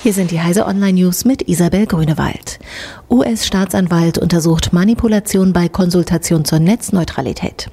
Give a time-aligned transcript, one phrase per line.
[0.00, 2.60] Hier sind die Heise Online News mit Isabel Grünewald.
[3.10, 7.68] US-Staatsanwalt untersucht Manipulation bei Konsultation zur Netzneutralität.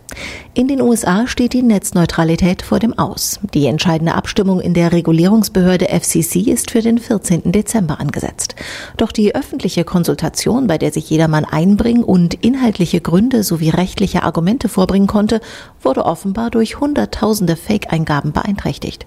[0.54, 3.40] In den USA steht die Netzneutralität vor dem Aus.
[3.54, 7.52] Die entscheidende Abstimmung in der Regulierungsbehörde FCC ist für den 14.
[7.52, 8.56] Dezember angesetzt.
[8.98, 14.70] Doch die öffentliche Konsultation, bei der sich jedermann einbringen und inhaltliche Gründe sowie rechtliche Argumente
[14.70, 15.42] vorbringen konnte,
[15.81, 19.05] wurde offenbar durch Hunderttausende Fake-Eingaben beeinträchtigt.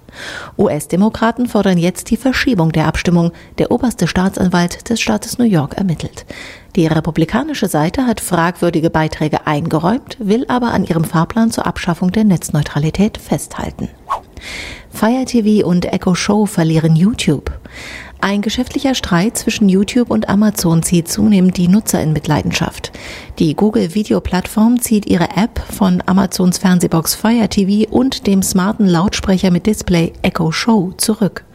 [0.57, 3.31] US-Demokraten fordern jetzt die Verschiebung der Abstimmung.
[3.57, 6.25] Der oberste Staatsanwalt des Staates New York ermittelt.
[6.75, 12.23] Die republikanische Seite hat fragwürdige Beiträge eingeräumt, will aber an ihrem Fahrplan zur Abschaffung der
[12.23, 13.89] Netzneutralität festhalten.
[14.89, 17.51] Fire TV und Echo Show verlieren YouTube.
[18.21, 22.91] Ein geschäftlicher Streit zwischen YouTube und Amazon zieht zunehmend die Nutzer in Mitleidenschaft.
[23.39, 28.87] Die Google Videoplattform zieht ihre App von Amazons Fernsehbox Fire TV und dem smarten
[29.29, 31.45] Lautsprecher mit Display Echo Show zurück.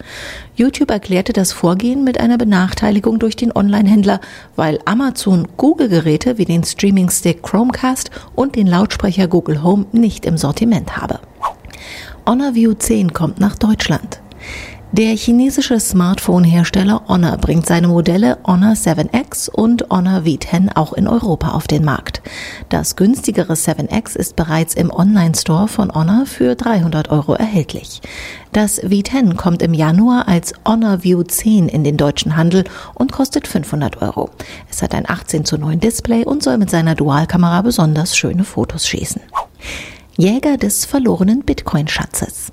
[0.54, 4.20] YouTube erklärte das Vorgehen mit einer Benachteiligung durch den Online-Händler,
[4.54, 10.96] weil Amazon Google-Geräte wie den Streaming-Stick Chromecast und den Lautsprecher Google Home nicht im Sortiment
[10.96, 11.18] habe.
[12.28, 14.20] Honor View 10 kommt nach Deutschland.
[14.96, 21.48] Der chinesische Smartphone-Hersteller Honor bringt seine Modelle Honor 7X und Honor V10 auch in Europa
[21.48, 22.22] auf den Markt.
[22.68, 28.02] Das günstigere 7X ist bereits im Online-Store von Honor für 300 Euro erhältlich.
[28.52, 32.62] Das V10 kommt im Januar als Honor View 10 in den deutschen Handel
[32.94, 34.30] und kostet 500 Euro.
[34.70, 38.86] Es hat ein 18 zu 9 Display und soll mit seiner Dualkamera besonders schöne Fotos
[38.86, 39.22] schießen.
[40.16, 42.52] Jäger des verlorenen Bitcoin-Schatzes.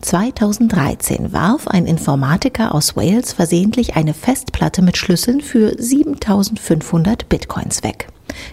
[0.00, 8.08] 2013 warf ein Informatiker aus Wales versehentlich eine Festplatte mit Schlüsseln für 7500 Bitcoins weg.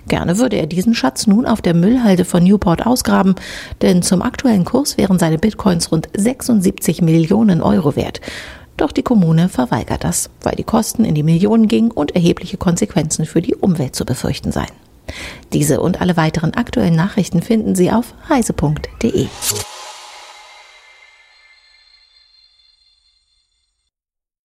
[0.08, 3.36] Gerne würde er diesen Schatz nun auf der Müllhalde von Newport ausgraben,
[3.82, 8.22] denn zum aktuellen Kurs wären seine Bitcoins rund 76 Millionen Euro wert.
[8.76, 13.26] Doch die Kommune verweigert das, weil die Kosten in die Millionen gingen und erhebliche Konsequenzen
[13.26, 14.68] für die Umwelt zu befürchten seien.
[15.54, 19.28] Diese und alle weiteren aktuellen Nachrichten finden Sie auf heise.de.